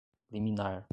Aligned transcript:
liminar 0.31 0.87